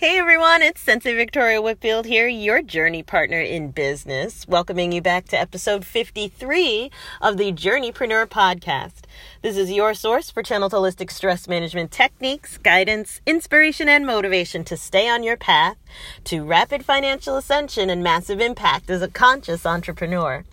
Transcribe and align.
Hey 0.00 0.16
everyone, 0.16 0.62
it's 0.62 0.80
Sensei 0.80 1.14
Victoria 1.14 1.60
Whitfield 1.60 2.06
here, 2.06 2.26
your 2.26 2.62
journey 2.62 3.02
partner 3.02 3.38
in 3.38 3.70
business, 3.70 4.48
welcoming 4.48 4.92
you 4.92 5.02
back 5.02 5.26
to 5.26 5.38
episode 5.38 5.84
53 5.84 6.90
of 7.20 7.36
the 7.36 7.52
Journeypreneur 7.52 8.24
podcast. 8.24 9.02
This 9.42 9.58
is 9.58 9.70
your 9.70 9.92
source 9.92 10.30
for 10.30 10.42
channeled 10.42 10.72
holistic 10.72 11.10
stress 11.10 11.46
management 11.46 11.90
techniques, 11.90 12.56
guidance, 12.56 13.20
inspiration, 13.26 13.90
and 13.90 14.06
motivation 14.06 14.64
to 14.64 14.76
stay 14.78 15.06
on 15.06 15.22
your 15.22 15.36
path 15.36 15.76
to 16.24 16.44
rapid 16.44 16.82
financial 16.82 17.36
ascension 17.36 17.90
and 17.90 18.02
massive 18.02 18.40
impact 18.40 18.88
as 18.88 19.02
a 19.02 19.08
conscious 19.08 19.66
entrepreneur. 19.66 20.46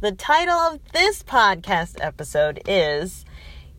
The 0.00 0.12
title 0.12 0.54
of 0.54 0.80
this 0.94 1.22
podcast 1.22 1.98
episode 2.00 2.62
is 2.66 3.26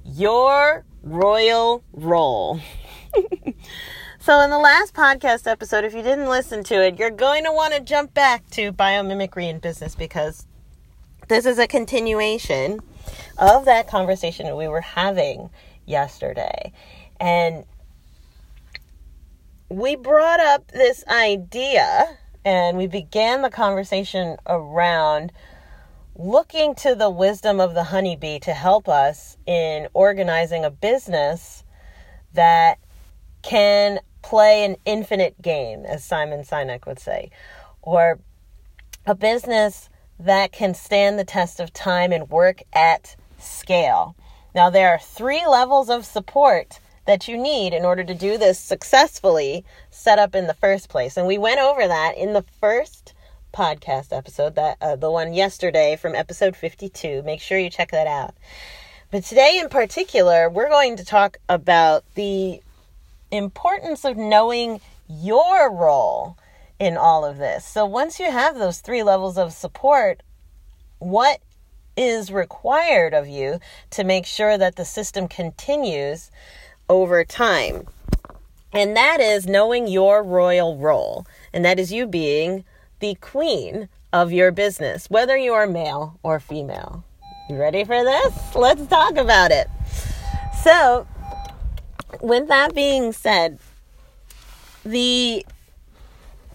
Your 0.05 0.85
Royal 1.01 1.83
Role. 1.93 2.59
So, 4.30 4.41
in 4.41 4.52
the 4.52 4.59
last 4.59 4.93
podcast 4.93 5.48
episode, 5.48 5.86
if 5.86 5.96
you 5.96 6.04
didn't 6.04 6.29
listen 6.29 6.64
to 6.65 6.75
it, 6.86 7.00
you're 7.00 7.10
going 7.10 7.46
to 7.46 7.51
want 7.51 7.74
to 7.74 7.79
jump 7.79 8.14
back 8.14 8.47
to 8.51 8.71
biomimicry 8.71 9.50
in 9.50 9.57
business 9.57 9.96
because 9.96 10.46
this 11.29 11.47
is 11.47 11.57
a 11.57 11.65
continuation 11.65 12.79
of 13.39 13.65
that 13.65 13.87
conversation 13.87 14.56
we 14.56 14.68
were 14.68 14.82
having 14.82 15.50
yesterday. 15.87 16.71
And 17.20 17.65
we 19.68 19.96
brought 19.96 20.39
up 20.39 20.68
this 20.68 21.04
idea 21.07 22.15
and 22.46 22.78
we 22.78 22.86
began 22.86 23.42
the 23.42 23.50
conversation 23.50 24.37
around 24.46 25.32
looking 26.15 26.75
to 26.75 26.93
the 26.93 27.09
wisdom 27.09 27.59
of 27.59 27.73
the 27.73 27.86
honeybee 27.86 28.37
to 28.42 28.54
help 28.54 28.87
us 28.87 29.37
in 29.48 29.87
organizing 29.96 30.64
a 30.64 30.70
business 30.70 31.64
that 32.34 32.78
can 33.42 34.00
play 34.22 34.66
an 34.66 34.75
infinite 34.86 35.41
game, 35.41 35.86
as 35.86 36.03
Simon 36.03 36.41
Sinek 36.41 36.86
would 36.86 37.00
say, 37.00 37.31
or 37.81 38.20
a 39.06 39.16
business 39.16 39.89
that 40.20 40.52
can 40.52 40.73
stand 40.73 41.17
the 41.17 41.23
test 41.23 41.59
of 41.59 41.72
time 41.73 42.12
and 42.12 42.30
work 42.30 42.62
at 42.73 43.16
scale. 43.38 44.16
Now, 44.53 44.70
there 44.70 44.90
are 44.90 45.00
three 45.00 45.45
levels 45.47 45.90
of 45.90 46.06
support 46.06 46.80
that 47.06 47.28
you 47.28 47.38
need 47.38 47.73
in 47.73 47.86
order 47.86 48.03
to 48.03 48.14
do 48.14 48.38
this 48.38 48.59
successfully 48.59 49.66
set 49.90 50.20
up 50.20 50.36
in 50.36 50.47
the 50.47 50.53
first 50.53 50.90
place. 50.90 51.17
And 51.17 51.25
we 51.25 51.38
went 51.38 51.59
over 51.59 51.88
that 51.88 52.17
in 52.17 52.34
the 52.34 52.45
first 52.59 53.14
podcast 53.53 54.16
episode, 54.16 54.56
that 54.56 54.78
uh, 54.81 54.95
the 54.95 55.09
one 55.09 55.34
yesterday 55.34 55.95
from 55.95 56.14
episode 56.14 56.56
52. 56.56 57.23
Make 57.23 57.42
sure 57.42 57.58
you 57.58 57.70
check 57.70 57.92
that 57.92 58.08
out. 58.08 58.36
But 59.12 59.23
today 59.23 59.59
in 59.59 59.70
particular, 59.70 60.50
we're 60.50 60.70
going 60.70 60.97
to 60.97 61.06
talk 61.06 61.38
about 61.47 62.03
the 62.14 62.62
importance 63.31 64.05
of 64.05 64.17
knowing 64.17 64.81
your 65.08 65.72
role 65.72 66.38
in 66.80 66.97
all 66.97 67.25
of 67.25 67.38
this. 67.38 67.66
So 67.66 67.85
once 67.85 68.19
you 68.19 68.31
have 68.31 68.58
those 68.58 68.80
three 68.80 69.03
levels 69.03 69.38
of 69.38 69.53
support, 69.53 70.22
what 70.99 71.39
is 71.97 72.31
required 72.31 73.13
of 73.13 73.27
you 73.27 73.59
to 73.91 74.03
make 74.03 74.25
sure 74.25 74.57
that 74.57 74.75
the 74.75 74.85
system 74.85 75.27
continues 75.27 76.31
over 76.88 77.23
time? 77.25 77.88
And 78.72 78.95
that 78.95 79.19
is 79.19 79.47
knowing 79.47 79.88
your 79.88 80.23
royal 80.23 80.77
role. 80.77 81.25
And 81.52 81.66
that 81.66 81.80
is 81.80 81.91
you 81.91 82.05
being 82.05 82.63
the 83.00 83.16
queen 83.16 83.89
of 84.13 84.31
your 84.31 84.52
business, 84.52 85.09
whether 85.09 85.38
you 85.38 85.53
are 85.53 85.67
male 85.67 86.19
or 86.23 86.39
female. 86.39 87.03
You 87.50 87.57
ready 87.57 87.83
for 87.83 88.03
this? 88.03 88.55
Let's 88.55 88.85
talk 88.88 89.17
about 89.17 89.52
it. 89.52 89.67
So, 90.63 91.07
with 92.22 92.48
that 92.48 92.74
being 92.74 93.12
said, 93.12 93.60
the 94.84 95.46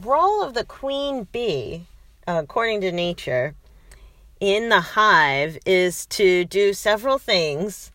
role 0.02 0.42
of 0.42 0.54
the 0.54 0.64
queen 0.64 1.26
bee, 1.32 1.86
uh, 2.26 2.40
according 2.42 2.80
to 2.82 2.92
nature, 2.92 3.54
in 4.40 4.68
the 4.68 4.80
hive 4.80 5.58
is 5.64 6.06
to 6.06 6.44
do 6.44 6.72
several 6.72 7.18
things, 7.18 7.90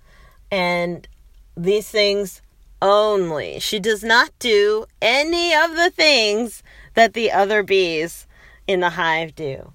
and 0.49 1.07
these 1.55 1.89
things 1.89 2.41
only. 2.81 3.59
She 3.59 3.79
does 3.79 4.03
not 4.03 4.31
do 4.39 4.85
any 5.01 5.53
of 5.53 5.75
the 5.75 5.89
things 5.89 6.63
that 6.93 7.13
the 7.13 7.31
other 7.31 7.61
bees 7.61 8.25
in 8.67 8.79
the 8.79 8.91
hive 8.91 9.35
do. 9.35 9.73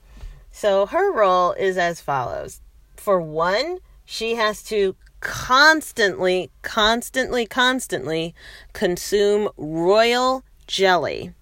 So 0.50 0.86
her 0.86 1.12
role 1.12 1.52
is 1.52 1.76
as 1.76 2.00
follows. 2.00 2.60
For 2.96 3.20
one, 3.20 3.78
she 4.04 4.36
has 4.36 4.62
to 4.64 4.96
constantly, 5.24 6.50
constantly, 6.62 7.46
constantly 7.46 8.34
consume 8.74 9.48
royal 9.56 10.44
jelly. 10.68 11.32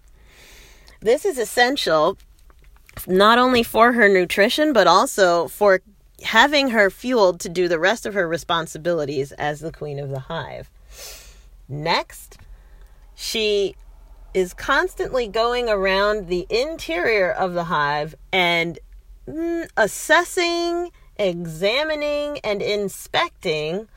This 1.00 1.26
is 1.26 1.37
essential 1.37 2.16
not 3.06 3.38
only 3.38 3.62
for 3.62 3.93
her 3.93 4.09
nutrition, 4.09 4.72
but 4.72 4.87
also 4.87 5.48
for 5.48 5.81
having 6.22 6.70
her 6.70 6.88
fueled 6.91 7.41
to 7.41 7.48
do 7.48 7.66
the 7.66 7.78
rest 7.78 8.06
of 8.06 8.15
her 8.15 8.28
responsibilities 8.28 9.32
as 9.32 9.60
the 9.60 9.72
queen 9.72 9.99
of 9.99 10.10
the 10.10 10.20
hive. 10.20 10.70
Next, 11.69 12.38
she 13.16 13.75
is 14.32 14.54
constantly 14.54 15.26
going 15.26 15.69
around 15.69 16.28
the 16.28 16.47
interior 16.49 17.31
of 17.32 17.54
the 17.54 17.64
hive 17.64 18.14
and 18.32 18.78
mm, 19.26 19.69
assessing 19.76 20.93
examining 21.16 22.38
and 22.38 22.62
inspecting 22.62 23.88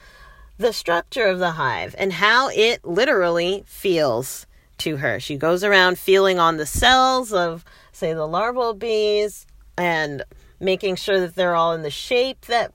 the 0.58 0.74
structure 0.74 1.28
of 1.28 1.40
the 1.40 1.52
hive 1.52 1.96
and 1.98 2.14
how 2.14 2.50
it 2.50 2.84
literally 2.86 3.64
feels 3.68 4.48
to 4.78 4.98
her. 4.98 5.20
She 5.20 5.38
goes 5.38 5.64
around 5.64 5.98
feeling 5.98 6.40
on 6.40 6.58
the 6.58 6.66
cells 6.66 7.34
of, 7.34 7.66
say, 7.92 8.14
the 8.14 8.28
larval 8.28 8.74
bees 8.74 9.46
and 9.78 10.24
making 10.60 10.96
sure 10.96 11.20
that 11.20 11.36
they're 11.36 11.56
all 11.56 11.74
in 11.74 11.82
the 11.82 11.90
shape 11.90 12.46
that 12.46 12.74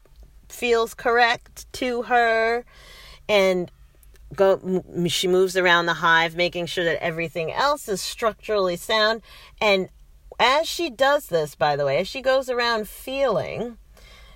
feels 0.49 0.95
correct 0.95 1.73
to 1.73 2.03
her 2.03 2.65
and 3.29 3.71
go 4.35 4.83
she 5.07 5.27
moves 5.27 5.57
around 5.57 5.87
the 5.87 5.95
hive 5.95 6.37
making 6.37 6.67
sure 6.67 6.85
that 6.85 7.03
everything 7.03 7.53
else 7.53 7.89
is 7.89 8.01
structurally 8.01 8.77
sound 8.77 9.23
and 9.61 9.89
as 10.39 10.69
she 10.69 10.91
does 10.91 11.27
this 11.27 11.55
by 11.55 11.77
the 11.77 11.85
way 11.85 11.99
as 11.99 12.09
she 12.09 12.21
goes 12.21 12.49
around 12.49 12.89
feeling 12.89 13.77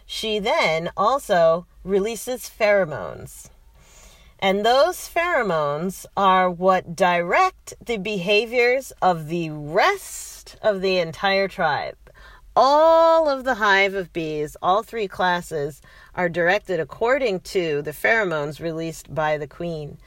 she 0.07 0.39
then 0.39 0.91
also 0.97 1.67
releases 1.83 2.51
pheromones. 2.51 3.49
And 4.39 4.65
those 4.65 5.09
pheromones 5.09 6.05
are 6.17 6.51
what 6.51 6.95
direct 6.95 7.75
the 7.85 7.97
behaviors 7.97 8.93
of 9.01 9.29
the 9.29 9.51
rest 9.51 10.57
of 10.61 10.81
the 10.83 10.99
entire 10.99 11.49
tribe. 11.49 11.97
All 12.57 13.29
of 13.29 13.45
the 13.45 13.55
hive 13.55 13.95
of 13.95 14.13
bees, 14.13 14.57
all 14.63 14.83
three 14.83 15.09
classes, 15.09 15.81
are 16.15 16.29
directed 16.29 16.79
according 16.79 17.41
to 17.41 17.83
the 17.83 17.91
pheromones 17.93 18.61
released 18.61 19.15
by 19.15 19.39
the 19.39 19.49
queen. 19.49 19.99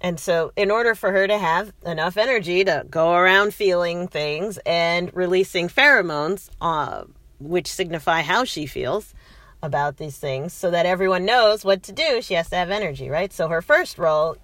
And 0.00 0.18
so, 0.18 0.52
in 0.56 0.70
order 0.70 0.94
for 0.94 1.12
her 1.12 1.26
to 1.26 1.38
have 1.38 1.72
enough 1.84 2.16
energy 2.16 2.64
to 2.64 2.84
go 2.88 3.12
around 3.12 3.52
feeling 3.52 4.08
things 4.08 4.58
and 4.64 5.14
releasing 5.14 5.68
pheromones, 5.68 6.50
uh, 6.60 7.04
which 7.38 7.66
signify 7.66 8.22
how 8.22 8.44
she 8.44 8.66
feels, 8.66 9.14
about 9.62 9.96
these 9.96 10.16
things 10.16 10.52
so 10.52 10.70
that 10.70 10.86
everyone 10.86 11.24
knows 11.24 11.64
what 11.64 11.82
to 11.84 11.92
do. 11.92 12.22
She 12.22 12.34
has 12.34 12.48
to 12.50 12.56
have 12.56 12.70
energy, 12.70 13.08
right? 13.08 13.32
So 13.32 13.48
her 13.48 13.62
first 13.62 13.98
role, 13.98 14.36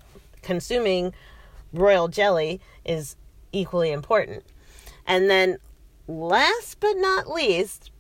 consuming 0.43 1.15
royal 1.73 2.09
jelly, 2.09 2.61
is 2.85 3.17
equally 3.53 3.93
important. 3.93 4.45
And 5.07 5.31
then, 5.31 5.59
last 6.09 6.81
but 6.81 6.95
not 6.97 7.31
least, 7.31 7.91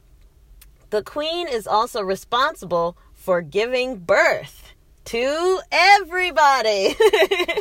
the 0.90 1.02
queen 1.02 1.48
is 1.48 1.66
also 1.66 2.02
responsible 2.02 2.96
for 3.12 3.42
giving 3.42 3.96
birth 3.96 4.72
to 5.06 5.60
everybody. 5.70 6.96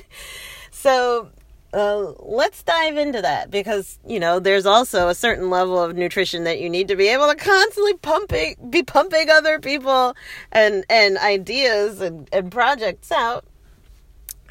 so 0.71 1.29
uh, 1.73 2.13
let's 2.19 2.61
dive 2.61 2.98
into 2.98 3.21
that 3.21 3.50
because 3.50 3.98
you 4.06 4.19
know 4.19 4.39
there's 4.39 4.65
also 4.65 5.09
a 5.09 5.15
certain 5.15 5.50
level 5.50 5.81
of 5.81 5.95
nutrition 5.95 6.44
that 6.44 6.59
you 6.59 6.69
need 6.69 6.88
to 6.88 6.95
be 6.95 7.07
able 7.07 7.27
to 7.27 7.36
constantly 7.36 7.95
pumping 7.95 8.56
be 8.69 8.83
pumping 8.83 9.30
other 9.30 9.59
people 9.59 10.15
and 10.51 10.86
and 10.89 11.18
ideas 11.18 12.00
and, 12.00 12.30
and 12.31 12.51
projects 12.51 13.12
out. 13.12 13.45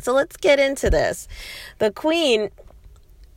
So 0.01 0.13
let's 0.13 0.37
get 0.37 0.59
into 0.59 0.91
this. 0.91 1.29
The 1.79 1.93
queen 1.93 2.51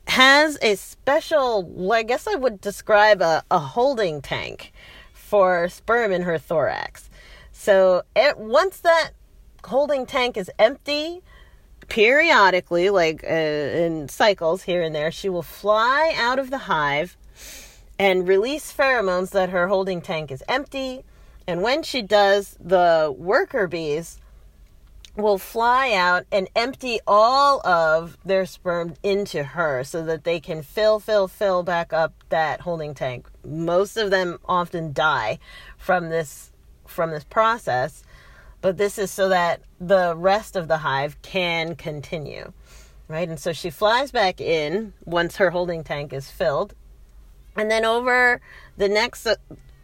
has 0.07 0.57
a 0.61 0.75
special 0.75 1.91
i 1.91 2.03
guess 2.03 2.27
i 2.27 2.35
would 2.35 2.61
describe 2.61 3.23
a, 3.23 3.43
a 3.49 3.57
holding 3.57 4.21
tank 4.21 4.71
for 5.13 5.67
sperm 5.69 6.11
in 6.11 6.23
her 6.23 6.37
thorax. 6.37 7.09
So 7.51 8.03
it, 8.15 8.37
once 8.37 8.79
that 8.81 9.11
holding 9.63 10.05
tank 10.05 10.37
is 10.37 10.51
empty 10.59 11.21
periodically, 11.87 12.89
like 12.89 13.23
uh, 13.23 13.27
in 13.27 14.09
cycles 14.09 14.63
here 14.63 14.81
and 14.81 14.93
there, 14.93 15.11
she 15.11 15.29
will 15.29 15.43
fly 15.43 16.13
out 16.17 16.39
of 16.39 16.49
the 16.49 16.59
hive 16.59 17.17
and 17.97 18.27
release 18.27 18.73
pheromones 18.73 19.31
that 19.31 19.49
her 19.49 19.67
holding 19.67 20.01
tank 20.01 20.31
is 20.31 20.43
empty. 20.47 21.03
And 21.47 21.61
when 21.61 21.83
she 21.83 22.01
does, 22.01 22.57
the 22.59 23.13
worker 23.15 23.67
bees 23.67 24.19
will 25.15 25.37
fly 25.37 25.93
out 25.93 26.25
and 26.31 26.49
empty 26.55 26.99
all 27.07 27.65
of 27.65 28.17
their 28.25 28.45
sperm 28.45 28.95
into 29.01 29.43
her 29.43 29.83
so 29.83 30.03
that 30.03 30.23
they 30.23 30.39
can 30.39 30.61
fill, 30.61 30.99
fill, 30.99 31.27
fill 31.27 31.63
back 31.63 31.93
up 31.93 32.13
that 32.29 32.61
holding 32.61 32.93
tank. 32.93 33.27
Most 33.45 33.95
of 33.95 34.11
them 34.11 34.39
often 34.45 34.91
die 34.91 35.39
from 35.77 36.09
this 36.09 36.51
from 36.85 37.11
this 37.11 37.23
process, 37.23 38.03
but 38.65 38.77
this 38.77 38.97
is 38.97 39.11
so 39.11 39.29
that 39.29 39.61
the 39.79 40.15
rest 40.17 40.55
of 40.55 40.67
the 40.67 40.77
hive 40.77 41.21
can 41.21 41.75
continue. 41.75 42.51
Right? 43.07 43.29
And 43.29 43.39
so 43.39 43.53
she 43.53 43.69
flies 43.69 44.09
back 44.09 44.41
in 44.41 44.93
once 45.03 45.35
her 45.35 45.51
holding 45.51 45.83
tank 45.83 46.11
is 46.11 46.31
filled. 46.31 46.73
And 47.55 47.69
then 47.69 47.85
over 47.85 48.41
the 48.75 48.89
next 48.89 49.27
uh, 49.27 49.35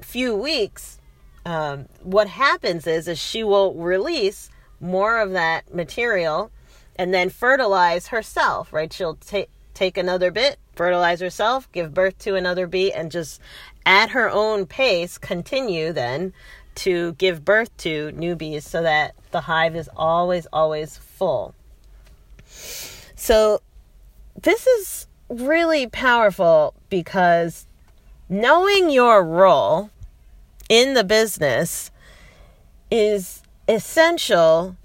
few 0.02 0.36
weeks, 0.36 1.00
um, 1.46 1.90
what 2.02 2.28
happens 2.28 2.88
is, 2.88 3.08
is 3.08 3.20
she 3.20 3.44
will 3.44 3.76
release 3.76 4.50
more 4.80 5.20
of 5.20 5.30
that 5.34 5.72
material 5.72 6.50
and 6.96 7.14
then 7.14 7.30
fertilize 7.30 8.08
herself, 8.08 8.74
right? 8.74 8.92
She'll 8.92 9.14
take 9.14 9.52
take 9.76 9.96
another 9.96 10.32
bit, 10.32 10.58
fertilize 10.76 11.20
herself, 11.22 11.72
give 11.72 11.94
birth 11.94 12.18
to 12.20 12.36
another 12.36 12.66
bee, 12.66 12.92
and 12.92 13.12
just 13.12 13.40
at 13.86 14.10
her 14.10 14.30
own 14.30 14.66
pace 14.66 15.20
continue 15.20 15.94
then 15.94 16.34
to 16.76 17.14
give 17.14 17.46
birth 17.46 17.76
to 17.78 18.12
new 18.14 18.36
bees 18.36 18.66
so 18.66 18.82
that 18.82 19.16
the 19.32 19.42
hive 19.42 19.76
is 19.76 19.90
always, 19.96 20.48
always 20.52 20.98
full. 20.98 21.54
So, 23.16 23.62
this 24.42 24.66
is 24.66 25.08
really 25.30 25.88
powerful 25.88 26.74
because 26.90 27.66
knowing 28.30 28.90
your 28.90 29.24
role 29.24 29.90
in 30.70 30.94
the 30.94 31.04
business 31.04 31.92
is 32.90 33.42
essential 33.68 34.76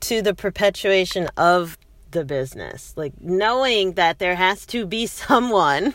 to 0.00 0.22
the 0.22 0.34
perpetuation 0.34 1.28
of 1.36 1.78
the 2.10 2.24
business. 2.24 2.92
Like 2.96 3.12
knowing 3.20 3.92
that 3.92 4.18
there 4.18 4.36
has 4.36 4.66
to 4.66 4.86
be 4.86 5.06
someone 5.06 5.94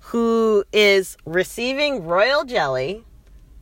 who 0.00 0.64
is 0.72 1.16
receiving 1.24 2.04
royal 2.04 2.44
jelly, 2.44 3.04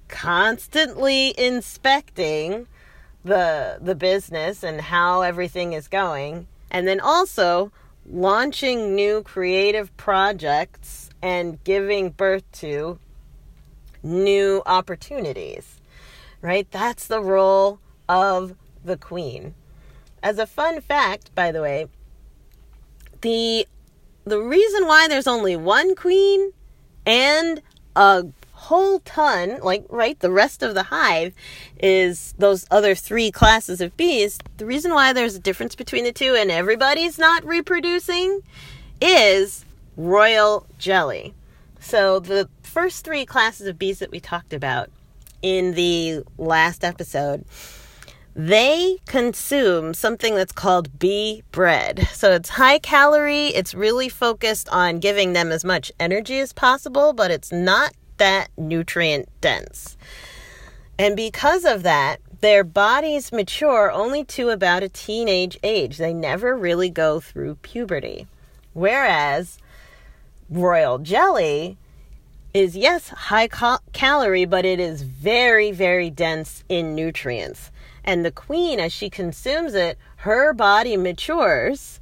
constantly 0.08 1.34
inspecting 1.38 2.66
the 3.24 3.78
the 3.80 3.94
business 3.94 4.62
and 4.62 4.80
how 4.80 5.22
everything 5.22 5.72
is 5.72 5.88
going, 5.88 6.46
and 6.70 6.88
then 6.88 7.00
also 7.00 7.70
launching 8.10 8.94
new 8.94 9.22
creative 9.22 9.94
projects 9.96 11.10
and 11.20 11.62
giving 11.64 12.10
birth 12.10 12.50
to 12.52 12.98
new 14.02 14.62
opportunities. 14.66 15.80
Right? 16.40 16.70
That's 16.70 17.06
the 17.06 17.20
role 17.20 17.80
of 18.08 18.54
the 18.84 18.96
queen. 18.96 19.54
As 20.22 20.38
a 20.38 20.46
fun 20.46 20.80
fact, 20.80 21.34
by 21.34 21.52
the 21.52 21.62
way, 21.62 21.86
the 23.20 23.66
the 24.24 24.40
reason 24.40 24.86
why 24.86 25.08
there's 25.08 25.26
only 25.26 25.56
one 25.56 25.94
queen 25.94 26.52
and 27.06 27.62
a 27.96 28.26
whole 28.68 29.00
ton, 29.00 29.58
like 29.62 29.86
right, 29.88 30.18
the 30.20 30.30
rest 30.30 30.62
of 30.62 30.74
the 30.74 30.84
hive 30.84 31.32
is 31.80 32.34
those 32.36 32.66
other 32.70 32.94
three 32.94 33.30
classes 33.30 33.80
of 33.80 33.96
bees. 33.96 34.38
The 34.58 34.66
reason 34.66 34.92
why 34.92 35.14
there's 35.14 35.34
a 35.34 35.40
difference 35.40 35.74
between 35.74 36.04
the 36.04 36.12
two 36.12 36.34
and 36.34 36.50
everybody's 36.50 37.18
not 37.18 37.42
reproducing 37.46 38.42
is 39.00 39.64
royal 39.96 40.66
jelly. 40.78 41.32
So 41.80 42.20
the 42.20 42.48
first 42.62 43.06
three 43.06 43.24
classes 43.24 43.66
of 43.66 43.78
bees 43.78 44.00
that 44.00 44.10
we 44.10 44.20
talked 44.20 44.52
about 44.52 44.90
in 45.40 45.72
the 45.72 46.24
last 46.36 46.84
episode 46.84 47.44
they 48.36 48.98
consume 49.06 49.92
something 49.92 50.36
that's 50.36 50.52
called 50.52 50.96
bee 51.00 51.42
bread. 51.50 52.06
So 52.12 52.30
it's 52.34 52.50
high 52.50 52.78
calorie, 52.78 53.48
it's 53.48 53.74
really 53.74 54.08
focused 54.08 54.68
on 54.68 55.00
giving 55.00 55.32
them 55.32 55.50
as 55.50 55.64
much 55.64 55.90
energy 55.98 56.38
as 56.38 56.52
possible, 56.52 57.12
but 57.12 57.32
it's 57.32 57.50
not 57.50 57.94
that 58.18 58.48
nutrient 58.56 59.28
dense. 59.40 59.96
And 60.98 61.16
because 61.16 61.64
of 61.64 61.82
that, 61.84 62.20
their 62.40 62.62
bodies 62.62 63.32
mature 63.32 63.90
only 63.90 64.24
to 64.24 64.50
about 64.50 64.82
a 64.82 64.88
teenage 64.88 65.58
age. 65.62 65.96
They 65.98 66.12
never 66.12 66.56
really 66.56 66.90
go 66.90 67.20
through 67.20 67.56
puberty. 67.56 68.26
Whereas 68.74 69.58
royal 70.48 70.98
jelly 70.98 71.76
is, 72.54 72.76
yes, 72.76 73.08
high 73.08 73.48
cal- 73.48 73.82
calorie, 73.92 74.44
but 74.44 74.64
it 74.64 74.80
is 74.80 75.02
very, 75.02 75.72
very 75.72 76.10
dense 76.10 76.64
in 76.68 76.94
nutrients. 76.94 77.70
And 78.04 78.24
the 78.24 78.30
queen, 78.30 78.80
as 78.80 78.92
she 78.92 79.10
consumes 79.10 79.74
it, 79.74 79.98
her 80.18 80.52
body 80.52 80.96
matures 80.96 82.00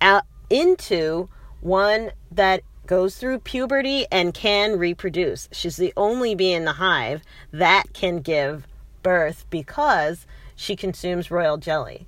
out 0.00 0.24
into 0.48 1.28
one 1.60 2.12
that 2.30 2.62
goes 2.92 3.16
through 3.16 3.38
puberty 3.38 4.04
and 4.12 4.34
can 4.34 4.78
reproduce. 4.78 5.48
She's 5.50 5.78
the 5.78 5.94
only 5.96 6.34
bee 6.34 6.52
in 6.52 6.66
the 6.66 6.74
hive 6.74 7.22
that 7.50 7.94
can 7.94 8.20
give 8.20 8.66
birth 9.02 9.46
because 9.48 10.26
she 10.54 10.76
consumes 10.76 11.30
royal 11.30 11.56
jelly. 11.56 12.06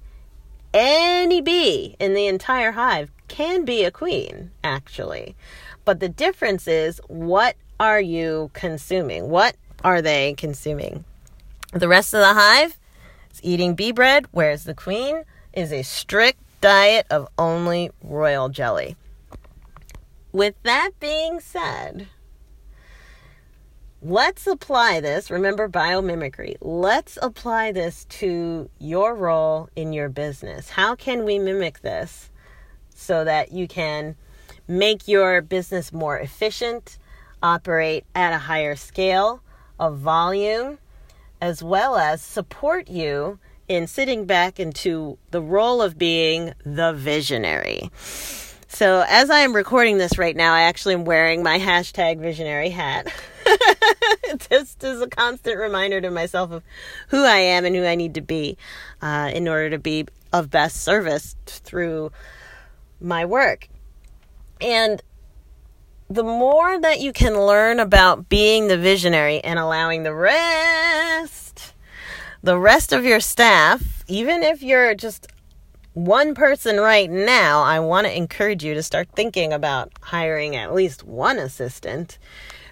Any 0.74 1.40
bee 1.40 1.96
in 1.98 2.12
the 2.12 2.26
entire 2.26 2.72
hive 2.72 3.10
can 3.28 3.64
be 3.64 3.82
a 3.82 3.90
queen, 3.90 4.50
actually. 4.62 5.34
But 5.86 6.00
the 6.00 6.08
difference 6.10 6.68
is 6.68 7.00
what 7.08 7.56
are 7.80 8.02
you 8.02 8.50
consuming? 8.52 9.30
What 9.30 9.56
are 9.82 10.02
they 10.02 10.34
consuming? 10.34 11.06
The 11.72 11.88
rest 11.88 12.12
of 12.12 12.20
the 12.20 12.34
hive 12.34 12.78
is 13.32 13.40
eating 13.42 13.74
bee 13.74 13.92
bread, 13.92 14.26
whereas 14.32 14.64
the 14.64 14.74
queen 14.74 15.24
is 15.54 15.72
a 15.72 15.82
strict 15.82 16.40
diet 16.60 17.06
of 17.08 17.26
only 17.38 17.90
royal 18.02 18.50
jelly. 18.50 18.96
With 20.34 20.60
that 20.64 20.90
being 20.98 21.38
said, 21.38 22.08
let's 24.02 24.48
apply 24.48 24.98
this. 24.98 25.30
Remember 25.30 25.68
biomimicry. 25.68 26.56
Let's 26.60 27.16
apply 27.22 27.70
this 27.70 28.04
to 28.06 28.68
your 28.80 29.14
role 29.14 29.68
in 29.76 29.92
your 29.92 30.08
business. 30.08 30.70
How 30.70 30.96
can 30.96 31.24
we 31.24 31.38
mimic 31.38 31.82
this 31.82 32.32
so 32.88 33.22
that 33.22 33.52
you 33.52 33.68
can 33.68 34.16
make 34.66 35.06
your 35.06 35.40
business 35.40 35.92
more 35.92 36.18
efficient, 36.18 36.98
operate 37.40 38.04
at 38.12 38.32
a 38.32 38.38
higher 38.38 38.74
scale 38.74 39.40
of 39.78 39.98
volume, 39.98 40.78
as 41.40 41.62
well 41.62 41.94
as 41.94 42.20
support 42.20 42.88
you 42.88 43.38
in 43.68 43.86
sitting 43.86 44.24
back 44.24 44.58
into 44.58 45.16
the 45.30 45.40
role 45.40 45.80
of 45.80 45.96
being 45.96 46.54
the 46.64 46.92
visionary. 46.92 47.88
So, 48.74 49.04
as 49.08 49.30
I 49.30 49.38
am 49.38 49.54
recording 49.54 49.98
this 49.98 50.18
right 50.18 50.34
now, 50.34 50.52
I 50.52 50.62
actually 50.62 50.94
am 50.94 51.04
wearing 51.04 51.44
my 51.44 51.60
hashtag 51.60 52.18
visionary 52.18 52.70
hat. 52.70 53.06
Just 54.50 54.82
as 54.82 55.00
a 55.00 55.06
constant 55.06 55.58
reminder 55.58 56.00
to 56.00 56.10
myself 56.10 56.50
of 56.50 56.64
who 57.06 57.22
I 57.24 57.36
am 57.36 57.64
and 57.64 57.76
who 57.76 57.84
I 57.84 57.94
need 57.94 58.14
to 58.14 58.20
be 58.20 58.58
uh, 59.00 59.30
in 59.32 59.46
order 59.46 59.70
to 59.70 59.78
be 59.78 60.06
of 60.32 60.50
best 60.50 60.82
service 60.82 61.36
through 61.46 62.10
my 63.00 63.24
work. 63.24 63.68
And 64.60 65.00
the 66.10 66.24
more 66.24 66.76
that 66.80 66.98
you 66.98 67.12
can 67.12 67.38
learn 67.38 67.78
about 67.78 68.28
being 68.28 68.66
the 68.66 68.76
visionary 68.76 69.38
and 69.44 69.56
allowing 69.56 70.02
the 70.02 70.14
rest, 70.14 71.74
the 72.42 72.58
rest 72.58 72.92
of 72.92 73.04
your 73.04 73.20
staff, 73.20 74.02
even 74.08 74.42
if 74.42 74.64
you're 74.64 74.96
just 74.96 75.28
one 75.94 76.34
person 76.34 76.78
right 76.78 77.10
now, 77.10 77.62
I 77.62 77.80
want 77.80 78.06
to 78.06 78.16
encourage 78.16 78.64
you 78.64 78.74
to 78.74 78.82
start 78.82 79.08
thinking 79.14 79.52
about 79.52 79.92
hiring 80.00 80.56
at 80.56 80.74
least 80.74 81.04
one 81.04 81.38
assistant, 81.38 82.18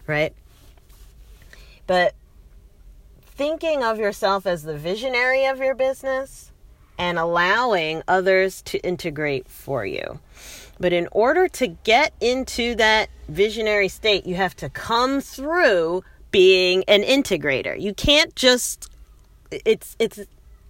right? 0.07 0.35
But 1.87 2.15
thinking 3.21 3.83
of 3.83 3.99
yourself 3.99 4.47
as 4.47 4.65
the 4.65 4.77
visionary 4.77 5.47
of 5.47 5.59
your 5.59 5.75
business 5.75 6.51
and 6.99 7.19
allowing 7.19 8.03
others 8.07 8.61
to 8.63 8.79
integrate 8.79 9.49
for 9.49 9.87
you. 9.87 10.21
But 10.79 10.93
in 10.93 11.09
order 11.13 11.49
to 11.49 11.69
get 11.69 12.13
into 12.21 12.75
that 12.77 13.09
visionary 13.29 13.89
state, 13.89 14.27
you 14.27 14.35
have 14.35 14.57
to 14.57 14.69
come 14.69 15.21
through 15.21 16.03
being 16.33 16.85
an 16.89 17.03
integrator. 17.03 17.81
You 17.81 17.95
can't 17.95 18.35
just 18.35 18.91
it's 19.51 19.97
it's 19.99 20.21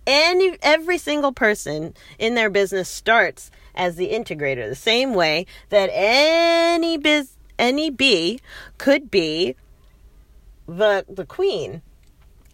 any 0.06 0.56
every 0.62 0.98
single 0.98 1.32
person 1.32 1.94
in 2.18 2.34
their 2.34 2.50
business 2.50 2.88
starts 2.88 3.50
as 3.74 3.96
the 3.96 4.10
integrator 4.10 4.68
the 4.68 4.74
same 4.74 5.14
way 5.14 5.46
that 5.70 5.90
any 5.92 6.98
biz 6.98 7.36
any 7.58 7.90
bee 7.90 8.40
could 8.78 9.10
be 9.10 9.54
the 10.66 11.04
the 11.08 11.24
queen 11.24 11.82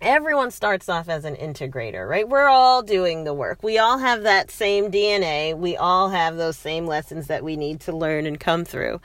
everyone 0.01 0.51
starts 0.51 0.89
off 0.89 1.09
as 1.09 1.25
an 1.25 1.35
integrator, 1.37 2.09
right? 2.09 2.29
We're 2.29 2.49
all 2.49 2.83
doing 2.83 3.25
the 3.25 3.35
work. 3.35 3.63
We 3.63 3.79
all 3.79 3.99
have 3.99 4.23
that 4.23 4.51
same 4.51 4.91
DNA. 4.91 5.57
We 5.57 5.77
all 5.77 6.11
have 6.11 6.37
those 6.37 6.57
same 6.57 6.87
lessons 6.87 7.27
that 7.27 7.43
we 7.43 7.57
need 7.57 7.81
to 7.81 7.97
learn 7.97 8.27
and 8.27 8.39
come 8.39 8.65
through 8.65 9.01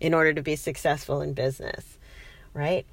in 0.00 0.14
order 0.14 0.32
to 0.32 0.42
be 0.42 0.56
successful 0.56 1.20
in 1.20 1.34
business, 1.34 1.98
right? 2.54 2.86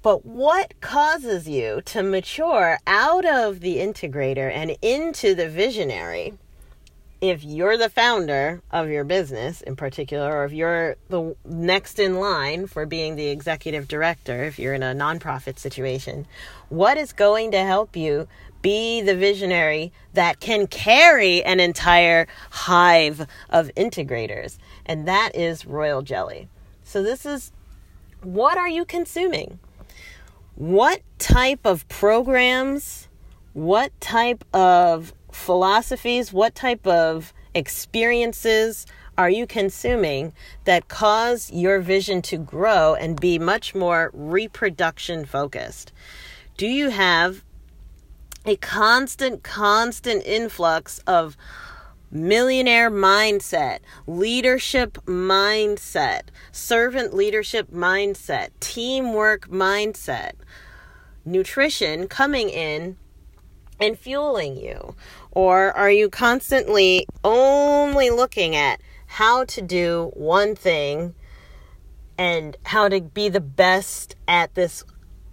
But 0.00 0.24
what 0.24 0.80
causes 0.80 1.48
you 1.48 1.82
to 1.86 2.04
mature 2.04 2.78
out 2.86 3.26
of 3.26 3.60
the 3.60 3.78
integrator 3.78 4.50
and 4.50 4.76
into 4.80 5.34
the 5.34 5.48
visionary? 5.48 6.34
If 7.20 7.42
you're 7.42 7.76
the 7.76 7.90
founder 7.90 8.62
of 8.70 8.88
your 8.88 9.02
business 9.02 9.60
in 9.60 9.74
particular, 9.74 10.32
or 10.32 10.44
if 10.44 10.52
you're 10.52 10.96
the 11.08 11.34
next 11.44 11.98
in 11.98 12.20
line 12.20 12.68
for 12.68 12.86
being 12.86 13.16
the 13.16 13.26
executive 13.26 13.88
director, 13.88 14.44
if 14.44 14.56
you're 14.56 14.74
in 14.74 14.84
a 14.84 14.94
nonprofit 14.94 15.58
situation, 15.58 16.28
what 16.68 16.96
is 16.96 17.12
going 17.12 17.50
to 17.50 17.64
help 17.64 17.96
you 17.96 18.28
be 18.62 19.00
the 19.00 19.16
visionary 19.16 19.92
that 20.14 20.38
can 20.38 20.68
carry 20.68 21.42
an 21.42 21.58
entire 21.58 22.28
hive 22.50 23.26
of 23.50 23.68
integrators? 23.76 24.58
And 24.86 25.08
that 25.08 25.34
is 25.34 25.66
Royal 25.66 26.02
Jelly. 26.02 26.48
So, 26.84 27.02
this 27.02 27.26
is 27.26 27.50
what 28.22 28.56
are 28.56 28.68
you 28.68 28.84
consuming? 28.84 29.58
What 30.58 31.00
type 31.20 31.60
of 31.64 31.88
programs, 31.88 33.06
what 33.52 33.92
type 34.00 34.44
of 34.52 35.14
philosophies, 35.30 36.32
what 36.32 36.56
type 36.56 36.84
of 36.84 37.32
experiences 37.54 38.84
are 39.16 39.30
you 39.30 39.46
consuming 39.46 40.32
that 40.64 40.88
cause 40.88 41.48
your 41.52 41.78
vision 41.78 42.20
to 42.22 42.36
grow 42.36 42.96
and 42.96 43.20
be 43.20 43.38
much 43.38 43.72
more 43.72 44.10
reproduction 44.12 45.24
focused? 45.24 45.92
Do 46.56 46.66
you 46.66 46.90
have 46.90 47.44
a 48.44 48.56
constant, 48.56 49.44
constant 49.44 50.26
influx 50.26 50.98
of 51.06 51.36
millionaire 52.10 52.90
mindset, 52.90 53.80
leadership 54.06 54.98
mindset, 55.06 56.22
servant 56.52 57.14
leadership 57.14 57.70
mindset, 57.70 58.50
teamwork 58.60 59.48
mindset, 59.48 60.32
nutrition 61.24 62.08
coming 62.08 62.48
in 62.48 62.96
and 63.80 63.98
fueling 63.98 64.56
you? 64.56 64.94
Or 65.30 65.72
are 65.72 65.90
you 65.90 66.08
constantly 66.08 67.06
only 67.22 68.10
looking 68.10 68.56
at 68.56 68.80
how 69.06 69.44
to 69.46 69.62
do 69.62 70.10
one 70.14 70.54
thing 70.54 71.14
and 72.18 72.56
how 72.64 72.88
to 72.88 73.00
be 73.00 73.28
the 73.28 73.40
best 73.40 74.16
at 74.26 74.54
this 74.54 74.84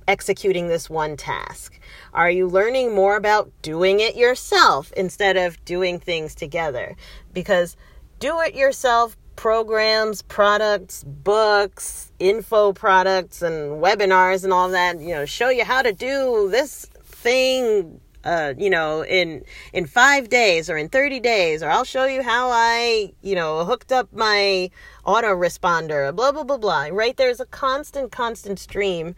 executing 0.07 0.67
this 0.67 0.89
one 0.89 1.17
task? 1.17 1.79
Are 2.13 2.29
you 2.29 2.47
learning 2.47 2.93
more 2.93 3.15
about 3.15 3.51
doing 3.61 3.99
it 3.99 4.15
yourself 4.15 4.91
instead 4.95 5.37
of 5.37 5.63
doing 5.65 5.99
things 5.99 6.35
together? 6.35 6.95
Because 7.33 7.75
do 8.19 8.39
it 8.41 8.55
yourself 8.55 9.17
programs, 9.35 10.21
products, 10.21 11.03
books, 11.03 12.11
info 12.19 12.73
products, 12.73 13.41
and 13.41 13.81
webinars 13.81 14.43
and 14.43 14.53
all 14.53 14.69
that, 14.69 14.99
you 14.99 15.13
know, 15.13 15.25
show 15.25 15.49
you 15.49 15.65
how 15.65 15.81
to 15.81 15.93
do 15.93 16.49
this 16.49 16.85
thing. 17.03 17.99
Uh, 18.23 18.55
you 18.57 18.71
know, 18.71 19.05
in 19.05 19.43
in 19.71 19.85
five 19.85 20.29
days 20.29 20.67
or 20.67 20.77
in 20.77 20.89
thirty 20.89 21.19
days, 21.19 21.61
or 21.61 21.69
I'll 21.69 21.83
show 21.83 22.05
you 22.05 22.23
how 22.23 22.49
I, 22.49 23.13
you 23.21 23.35
know, 23.35 23.63
hooked 23.63 23.91
up 23.91 24.11
my 24.11 24.71
autoresponder. 25.05 26.15
Blah 26.15 26.31
blah 26.31 26.43
blah 26.43 26.57
blah. 26.57 26.87
Right? 26.91 27.15
There's 27.15 27.39
a 27.39 27.45
constant, 27.45 28.11
constant 28.11 28.57
stream 28.57 29.13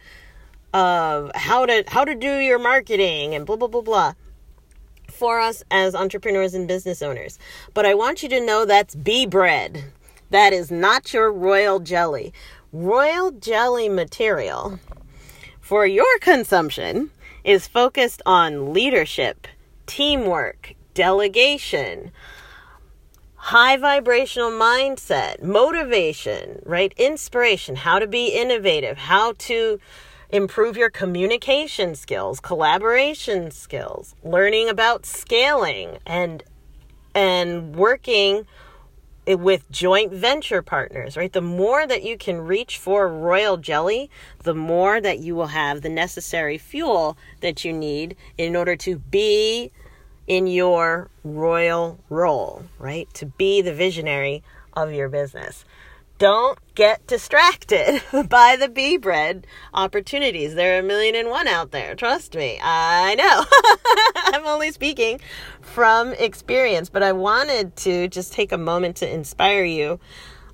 of 0.74 1.32
how 1.36 1.66
to 1.66 1.84
how 1.88 2.04
to 2.04 2.16
do 2.16 2.38
your 2.38 2.60
marketing 2.60 3.34
and 3.34 3.46
blah 3.46 3.56
blah 3.56 3.68
blah 3.68 3.82
blah 3.82 4.14
for 5.08 5.40
us 5.40 5.64
as 5.72 5.96
entrepreneurs 5.96 6.54
and 6.54 6.68
business 6.68 7.02
owners. 7.02 7.40
But 7.74 7.86
I 7.86 7.96
want 7.96 8.22
you 8.24 8.30
to 8.30 8.46
know 8.46 8.66
that's 8.66 8.96
bee 8.96 9.26
bread. 9.26 9.86
That 10.30 10.54
is 10.54 10.70
not 10.70 11.14
your 11.14 11.32
royal 11.32 11.80
jelly. 11.80 12.34
Royal 12.72 13.32
jelly 13.32 13.90
material 13.90 14.80
for 15.62 15.88
your 15.88 16.20
consumption 16.20 17.12
is 17.44 17.68
focused 17.68 18.22
on 18.26 18.74
leadership, 18.74 19.48
teamwork, 19.86 20.76
delegation, 20.94 22.12
high 23.36 23.78
vibrational 23.78 24.52
mindset, 24.52 25.42
motivation, 25.42 26.62
right? 26.66 26.94
Inspiration, 26.98 27.78
how 27.78 28.00
to 28.00 28.08
be 28.08 28.28
innovative, 28.28 28.98
how 28.98 29.34
to 29.38 29.80
improve 30.30 30.78
your 30.78 30.90
communication 30.90 31.96
skills, 31.96 32.40
collaboration 32.40 33.52
skills, 33.52 34.16
learning 34.24 34.70
about 34.70 35.06
scaling 35.06 35.98
and 36.06 36.44
and 37.16 37.76
working 37.76 38.46
with 39.28 39.70
joint 39.70 40.14
venture 40.14 40.62
partners, 40.62 41.18
right? 41.18 41.34
The 41.34 41.42
more 41.42 41.86
that 41.86 42.04
you 42.04 42.18
can 42.18 42.40
reach 42.40 42.78
for 42.78 43.10
royal 43.10 43.58
jelly, 43.58 44.10
the 44.44 44.54
more 44.54 45.02
that 45.02 45.20
you 45.20 45.36
will 45.36 45.48
have 45.48 45.82
the 45.82 45.90
necessary 45.90 46.58
fuel 46.58 47.18
that 47.42 47.66
you 47.66 47.74
need 47.74 48.16
in 48.38 48.56
order 48.56 48.76
to 48.78 48.98
be 48.98 49.72
in 50.28 50.48
your 50.48 51.10
royal 51.24 52.00
role, 52.10 52.64
right? 52.80 53.12
To 53.16 53.26
be 53.26 53.62
the 53.62 53.74
visionary 53.74 54.44
of 54.74 54.94
your 54.94 55.10
business 55.10 55.66
don't 56.18 56.60
get 56.76 57.06
distracted 57.08 58.02
by 58.30 58.56
the 58.60 58.68
bee 58.68 58.98
bread 58.98 59.46
opportunities. 59.74 60.56
There 60.56 60.76
are 60.76 60.80
a 60.80 60.84
million 60.84 61.16
and 61.16 61.30
one 61.30 61.48
out 61.48 61.72
there. 61.72 61.96
Trust 61.96 62.36
me. 62.36 62.60
I 62.62 63.16
know. 63.16 64.34
I'm 64.40 64.48
only 64.48 64.72
speaking 64.72 65.20
from 65.62 66.14
experience, 66.14 66.90
but 66.90 67.04
I 67.04 67.12
wanted 67.12 67.76
to 67.78 68.08
just 68.08 68.34
take 68.34 68.52
a 68.52 68.58
moment 68.58 68.98
to 68.98 69.12
inspire 69.12 69.64
you 69.64 70.00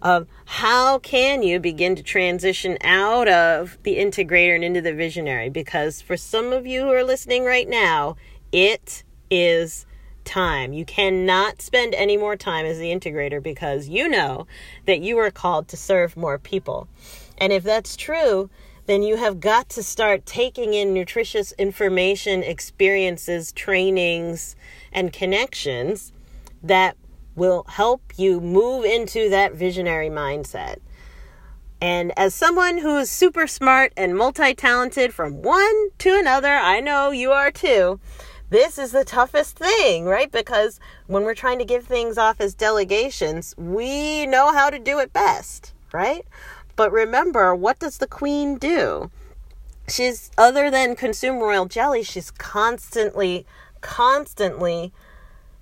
of 0.01 0.27
how 0.45 0.99
can 0.99 1.41
you 1.43 1.59
begin 1.61 1.95
to 1.95 2.03
transition 2.03 2.77
out 2.81 3.29
of 3.29 3.77
the 3.83 3.95
integrator 3.95 4.53
and 4.53 4.63
into 4.63 4.81
the 4.81 4.93
visionary 4.93 5.49
because 5.49 6.01
for 6.01 6.17
some 6.17 6.51
of 6.51 6.67
you 6.67 6.81
who 6.81 6.91
are 6.91 7.05
listening 7.05 7.45
right 7.45 7.69
now, 7.69 8.17
it 8.51 9.03
is 9.31 9.85
time. 10.23 10.73
You 10.73 10.85
cannot 10.85 11.61
spend 11.61 11.93
any 11.93 12.17
more 12.17 12.35
time 12.35 12.65
as 12.65 12.79
the 12.79 12.91
integrator 12.91 13.41
because 13.41 13.87
you 13.87 14.07
know 14.09 14.47
that 14.85 15.01
you 15.01 15.17
are 15.19 15.31
called 15.31 15.67
to 15.69 15.77
serve 15.77 16.17
more 16.17 16.37
people. 16.37 16.87
And 17.37 17.51
if 17.53 17.63
that's 17.63 17.95
true, 17.95 18.49
then 18.85 19.03
you 19.03 19.17
have 19.17 19.39
got 19.39 19.69
to 19.69 19.83
start 19.83 20.25
taking 20.25 20.73
in 20.73 20.93
nutritious 20.93 21.53
information, 21.53 22.43
experiences, 22.43 23.51
trainings, 23.51 24.55
and 24.91 25.13
connections 25.13 26.11
that 26.61 26.97
will 27.35 27.65
help 27.67 28.01
you 28.17 28.39
move 28.39 28.85
into 28.85 29.29
that 29.29 29.53
visionary 29.53 30.09
mindset. 30.09 30.77
And 31.81 32.17
as 32.17 32.33
someone 32.33 32.77
who 32.77 32.97
is 32.97 33.09
super 33.09 33.45
smart 33.47 33.91
and 33.97 34.15
multi 34.15 34.53
talented 34.53 35.13
from 35.13 35.41
one 35.41 35.89
to 35.99 36.17
another, 36.17 36.53
I 36.53 36.79
know 36.79 37.11
you 37.11 37.31
are 37.31 37.51
too 37.51 37.99
this 38.53 38.77
is 38.77 38.91
the 38.91 39.03
toughest 39.03 39.57
thing, 39.57 40.05
right? 40.05 40.31
Because 40.31 40.79
when 41.07 41.23
we're 41.23 41.33
trying 41.33 41.57
to 41.57 41.65
give 41.65 41.85
things 41.85 42.19
off 42.19 42.39
as 42.39 42.53
delegations, 42.53 43.55
we 43.57 44.27
know 44.27 44.53
how 44.53 44.69
to 44.69 44.77
do 44.77 44.99
it 44.99 45.11
best, 45.11 45.73
right? 45.91 46.23
But 46.75 46.91
remember, 46.91 47.55
what 47.55 47.79
does 47.79 47.97
the 47.97 48.05
queen 48.05 48.59
do? 48.59 49.09
She's, 49.87 50.29
other 50.37 50.69
than 50.69 50.95
consume 50.95 51.39
royal 51.39 51.65
jelly, 51.65 52.03
she's 52.03 52.29
constantly, 52.29 53.47
constantly 53.81 54.93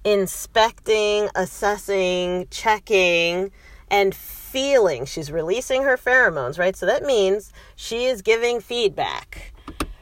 inspecting, 0.04 1.30
assessing, 1.34 2.48
checking, 2.52 3.52
and 3.90 4.14
feeling. 4.14 5.06
She's 5.06 5.32
releasing 5.32 5.84
her 5.84 5.96
pheromones, 5.96 6.60
right? 6.60 6.76
So 6.76 6.86
that 6.88 7.04
means 7.04 7.54
she 7.78 8.08
is 8.08 8.22
giving 8.22 8.60
feedback 8.60 9.54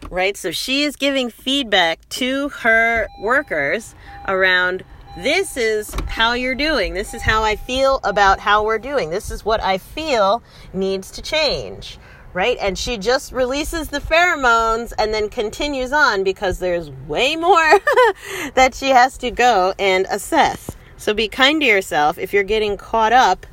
right? 0.09 0.35
So 0.35 0.51
she 0.51 0.83
is 0.83 0.95
giving 0.95 1.29
feedback 1.29 2.07
to 2.09 2.49
her 2.49 3.07
workers 3.19 3.95
around 4.27 4.83
this 5.17 5.57
is 5.57 5.93
how 6.07 6.33
you're 6.33 6.55
doing. 6.55 6.93
This 6.93 7.13
is 7.13 7.21
how 7.21 7.43
I 7.43 7.55
feel 7.55 7.99
about 8.03 8.39
how 8.39 8.63
we're 8.63 8.79
doing. 8.79 9.09
This 9.09 9.31
is 9.31 9.43
what 9.43 9.61
I 9.61 9.77
feel 9.77 10.43
needs 10.71 11.11
to 11.11 11.21
change, 11.21 11.97
right? 12.33 12.57
And 12.61 12.77
she 12.77 12.97
just 12.97 13.31
releases 13.31 13.89
the 13.89 13.99
pheromones 13.99 14.93
and 14.97 15.13
then 15.13 15.29
continues 15.29 15.91
on 15.91 16.23
because 16.23 16.59
there's 16.59 16.89
way 17.07 17.35
more 17.35 17.55
that 18.53 18.75
she 18.75 18.89
has 18.89 19.17
to 19.19 19.31
go 19.31 19.73
and 19.79 20.05
assess. 20.09 20.71
So 20.95 21.13
be 21.13 21.27
kind 21.27 21.61
to 21.61 21.67
yourself 21.67 22.17
if 22.17 22.33
you're 22.33 22.43
getting 22.43 22.77
caught 22.77 23.13
up 23.13 23.45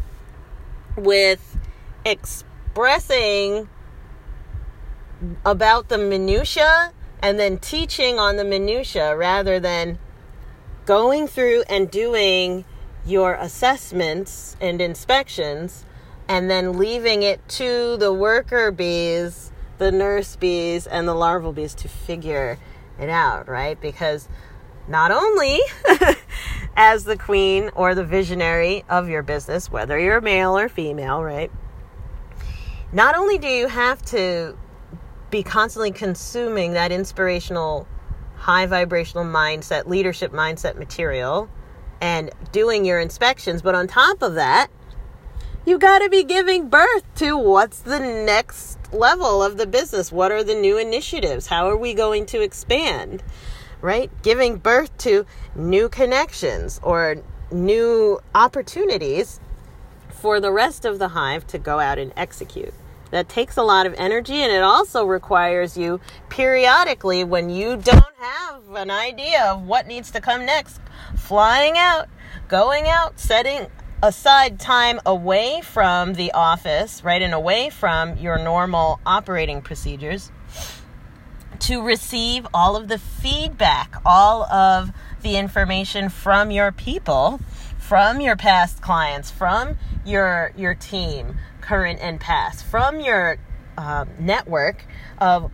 with 0.97 1.57
expressing 2.05 3.69
about 5.44 5.88
the 5.88 5.99
minutia 5.99 6.92
and 7.23 7.38
then 7.38 7.58
teaching 7.58 8.18
on 8.18 8.37
the 8.37 8.44
minutia 8.44 9.16
rather 9.16 9.58
than 9.58 9.99
going 10.85 11.26
through 11.26 11.62
and 11.68 11.90
doing 11.90 12.64
your 13.04 13.35
assessments 13.35 14.56
and 14.61 14.80
inspections 14.80 15.85
and 16.28 16.50
then 16.50 16.78
leaving 16.78 17.23
it 17.23 17.46
to 17.49 17.96
the 17.99 18.12
worker 18.12 18.70
bees, 18.70 19.52
the 19.78 19.92
nurse 19.92 20.37
bees, 20.37 20.87
and 20.87 21.06
the 21.06 21.14
larval 21.14 21.52
bees 21.52 21.75
to 21.75 21.88
figure 21.88 22.58
it 22.99 23.08
out, 23.08 23.49
right? 23.49 23.80
Because 23.80 24.28
not 24.88 25.11
only 25.11 25.61
as 26.76 27.04
the 27.04 27.16
queen 27.16 27.70
or 27.75 27.94
the 27.94 28.04
visionary 28.04 28.85
of 28.88 29.08
your 29.08 29.23
business, 29.23 29.70
whether 29.70 29.99
you're 29.99 30.20
male 30.20 30.58
or 30.58 30.68
female, 30.68 31.23
right? 31.23 31.50
Not 32.92 33.16
only 33.16 33.38
do 33.38 33.49
you 33.49 33.68
have 33.68 34.02
to 34.06 34.56
be 35.37 35.43
constantly 35.43 35.90
consuming 35.90 36.73
that 36.73 36.90
inspirational, 36.90 37.87
high 38.37 38.64
vibrational 38.64 39.23
mindset, 39.23 39.87
leadership 39.87 40.33
mindset 40.33 40.78
material 40.78 41.47
and 42.00 42.31
doing 42.52 42.87
your 42.87 42.99
inspections. 42.99 43.61
But 43.61 43.75
on 43.75 43.87
top 43.87 44.23
of 44.23 44.35
that, 44.37 44.69
you 45.66 45.78
got 45.78 45.99
to 45.99 46.09
be 46.09 46.25
giving 46.25 46.71
birth 46.71 47.02
to 47.16 47.37
what's 47.37 47.81
the 47.81 47.99
next 47.99 48.78
level 48.95 49.43
of 49.43 49.59
the 49.59 49.66
business. 49.66 50.11
What 50.11 50.33
are 50.33 50.43
the 50.43 50.55
new 50.55 50.78
initiatives? 50.78 51.49
How 51.49 51.69
are 51.69 51.76
we 51.76 51.93
going 51.93 52.25
to 52.26 52.40
expand? 52.40 53.23
Right? 53.83 54.11
Giving 54.23 54.57
birth 54.57 54.97
to 54.99 55.26
new 55.55 55.90
connections 55.90 56.81
or 56.83 57.16
new 57.50 58.21
opportunities 58.35 59.38
for 60.09 60.40
the 60.40 60.50
rest 60.50 60.87
of 60.87 60.99
the 60.99 61.09
hive 61.09 61.47
to 61.49 61.59
go 61.59 61.78
out 61.78 61.99
and 61.99 62.14
execute. 62.16 62.73
That 63.11 63.29
takes 63.29 63.57
a 63.57 63.63
lot 63.63 63.87
of 63.87 63.95
energy 63.97 64.43
and 64.43 64.53
it 64.53 64.63
also 64.63 65.05
requires 65.07 65.77
you 65.77 66.01
periodically 66.29 67.25
when 67.25 67.51
you 67.51 67.77
don't 67.77 68.17
have 68.19 68.63
an 68.75 68.91
idea 68.91 69.45
of 69.45 69.63
what 69.63 69.87
needs 69.87 70.11
to 70.13 70.21
come 70.21 70.45
next, 70.45 70.81
flying 71.17 71.79
out, 71.79 72.09
going 72.49 72.89
out, 72.89 73.19
setting 73.21 73.67
aside 74.03 74.61
time 74.61 75.01
away 75.07 75.61
from 75.63 76.15
the 76.15 76.33
office, 76.33 77.03
right, 77.03 77.23
and 77.23 77.33
away 77.33 77.71
from 77.71 78.17
your 78.19 78.39
normal 78.39 79.01
operating 79.07 79.63
procedures 79.63 80.31
to 81.61 81.83
receive 81.83 82.47
all 82.53 82.77
of 82.77 82.89
the 82.89 82.99
feedback, 82.99 84.01
all 84.05 84.45
of 84.45 84.93
the 85.23 85.37
information 85.37 86.09
from 86.09 86.51
your 86.51 86.71
people, 86.71 87.41
from 87.79 88.21
your 88.21 88.37
past 88.37 88.83
clients, 88.83 89.31
from 89.31 89.77
your 90.05 90.53
your 90.57 90.75
team, 90.75 91.37
current 91.66 91.99
and 92.00 92.20
past, 92.20 92.64
from 92.64 93.00
your 93.00 93.38
uh, 93.76 94.04
network 94.18 94.85
of 95.18 95.50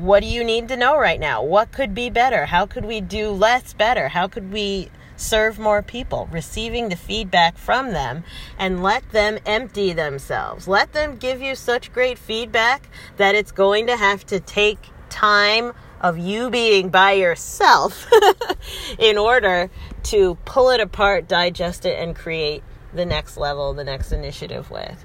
what 0.00 0.20
do 0.20 0.26
you 0.26 0.44
need 0.44 0.68
to 0.68 0.76
know 0.76 0.96
right 0.98 1.18
now? 1.18 1.42
What 1.42 1.72
could 1.72 1.94
be 1.94 2.10
better? 2.10 2.46
How 2.46 2.66
could 2.66 2.84
we 2.84 3.00
do 3.00 3.30
less 3.30 3.72
better? 3.72 4.08
How 4.08 4.28
could 4.28 4.52
we 4.52 4.90
serve 5.16 5.58
more 5.58 5.82
people, 5.82 6.28
receiving 6.30 6.88
the 6.88 6.96
feedback 6.96 7.58
from 7.58 7.92
them, 7.92 8.24
and 8.56 8.82
let 8.82 9.10
them 9.10 9.38
empty 9.44 9.92
themselves. 9.92 10.68
Let 10.68 10.92
them 10.92 11.16
give 11.16 11.42
you 11.42 11.54
such 11.56 11.92
great 11.92 12.18
feedback 12.18 12.88
that 13.16 13.34
it's 13.34 13.50
going 13.50 13.88
to 13.88 13.96
have 13.96 14.24
to 14.26 14.38
take 14.38 14.78
time 15.10 15.72
of 16.00 16.16
you 16.16 16.48
being 16.48 16.88
by 16.90 17.12
yourself 17.12 18.06
in 18.98 19.18
order 19.18 19.68
to 20.04 20.36
pull 20.44 20.70
it 20.70 20.80
apart, 20.80 21.26
digest 21.26 21.84
it, 21.84 21.98
and 21.98 22.14
create 22.14 22.62
the 22.94 23.04
next 23.04 23.36
level, 23.36 23.74
the 23.74 23.84
next 23.84 24.12
initiative 24.12 24.70
with. 24.70 25.04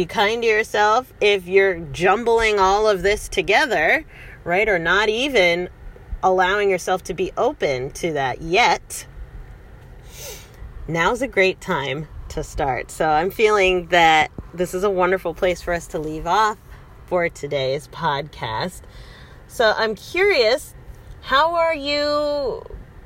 Be 0.00 0.06
kind 0.06 0.40
to 0.40 0.48
yourself 0.48 1.12
if 1.20 1.46
you're 1.46 1.78
jumbling 1.92 2.58
all 2.58 2.88
of 2.88 3.02
this 3.02 3.28
together, 3.28 4.06
right? 4.44 4.66
Or 4.66 4.78
not 4.78 5.10
even 5.10 5.68
allowing 6.22 6.70
yourself 6.70 7.04
to 7.04 7.12
be 7.12 7.32
open 7.36 7.90
to 7.90 8.14
that 8.14 8.40
yet 8.40 9.06
now's 10.88 11.20
a 11.20 11.28
great 11.28 11.60
time 11.60 12.08
to 12.30 12.42
start. 12.42 12.90
So 12.90 13.10
I'm 13.10 13.30
feeling 13.30 13.88
that 13.88 14.30
this 14.54 14.72
is 14.72 14.84
a 14.84 14.88
wonderful 14.88 15.34
place 15.34 15.60
for 15.60 15.74
us 15.74 15.86
to 15.88 15.98
leave 15.98 16.26
off 16.26 16.56
for 17.04 17.28
today's 17.28 17.86
podcast. 17.88 18.80
So 19.48 19.74
I'm 19.76 19.94
curious, 19.94 20.74
how 21.20 21.56
are 21.56 21.74
you 21.74 22.62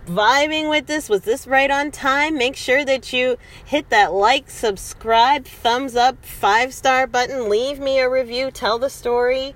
vibing 0.06 0.68
with 0.70 0.86
this? 0.86 1.08
Was 1.08 1.22
this 1.22 1.46
right 1.46 1.70
on 1.70 1.90
time? 1.90 2.36
Make 2.36 2.56
sure 2.56 2.84
that 2.84 3.12
you 3.12 3.36
hit 3.64 3.90
that 3.90 4.12
like, 4.12 4.50
subscribe, 4.50 5.46
thumbs 5.46 5.96
up, 5.96 6.24
five 6.24 6.74
star 6.74 7.06
button, 7.06 7.48
leave 7.48 7.78
me 7.78 7.98
a 7.98 8.08
review, 8.08 8.50
tell 8.50 8.78
the 8.78 8.90
story. 8.90 9.54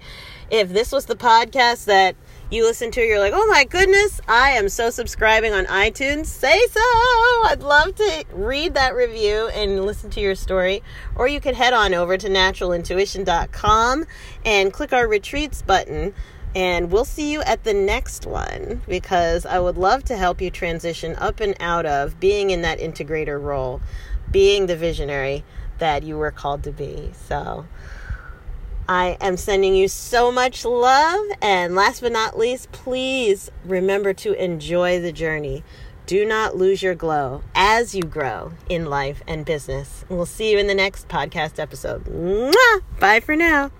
If 0.50 0.70
this 0.70 0.92
was 0.92 1.04
the 1.04 1.16
podcast 1.16 1.84
that 1.84 2.16
you 2.50 2.64
listen 2.64 2.90
to, 2.92 3.02
you're 3.02 3.18
like, 3.18 3.34
oh 3.34 3.46
my 3.48 3.64
goodness, 3.64 4.20
I 4.26 4.52
am 4.52 4.70
so 4.70 4.88
subscribing 4.88 5.52
on 5.52 5.66
iTunes. 5.66 6.26
Say 6.26 6.58
so. 6.70 6.80
I'd 6.80 7.60
love 7.60 7.94
to 7.96 8.24
read 8.32 8.72
that 8.74 8.94
review 8.94 9.48
and 9.48 9.84
listen 9.84 10.08
to 10.10 10.20
your 10.20 10.34
story. 10.34 10.82
Or 11.16 11.28
you 11.28 11.40
could 11.40 11.54
head 11.54 11.74
on 11.74 11.92
over 11.92 12.16
to 12.16 12.28
naturalintuition.com 12.28 14.06
and 14.46 14.72
click 14.72 14.94
our 14.94 15.06
retreats 15.06 15.60
button. 15.60 16.14
And 16.54 16.90
we'll 16.90 17.04
see 17.04 17.30
you 17.30 17.42
at 17.42 17.64
the 17.64 17.74
next 17.74 18.26
one 18.26 18.82
because 18.88 19.44
I 19.46 19.58
would 19.58 19.76
love 19.76 20.04
to 20.04 20.16
help 20.16 20.40
you 20.40 20.50
transition 20.50 21.14
up 21.16 21.40
and 21.40 21.54
out 21.60 21.86
of 21.86 22.18
being 22.18 22.50
in 22.50 22.62
that 22.62 22.78
integrator 22.78 23.40
role, 23.40 23.80
being 24.30 24.66
the 24.66 24.76
visionary 24.76 25.44
that 25.78 26.02
you 26.02 26.16
were 26.16 26.30
called 26.30 26.62
to 26.64 26.72
be. 26.72 27.12
So, 27.28 27.66
I 28.88 29.18
am 29.20 29.36
sending 29.36 29.74
you 29.74 29.86
so 29.86 30.32
much 30.32 30.64
love. 30.64 31.24
And 31.42 31.74
last 31.74 32.00
but 32.00 32.12
not 32.12 32.38
least, 32.38 32.72
please 32.72 33.50
remember 33.64 34.14
to 34.14 34.32
enjoy 34.32 35.00
the 35.00 35.12
journey. 35.12 35.62
Do 36.06 36.24
not 36.24 36.56
lose 36.56 36.82
your 36.82 36.94
glow 36.94 37.42
as 37.54 37.94
you 37.94 38.02
grow 38.02 38.52
in 38.70 38.86
life 38.86 39.22
and 39.28 39.44
business. 39.44 40.06
We'll 40.08 40.24
see 40.24 40.50
you 40.50 40.58
in 40.58 40.66
the 40.66 40.74
next 40.74 41.06
podcast 41.08 41.58
episode. 41.58 42.04
Mwah! 42.06 42.82
Bye 42.98 43.20
for 43.20 43.36
now. 43.36 43.70